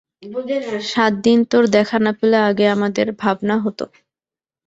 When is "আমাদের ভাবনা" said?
2.75-3.55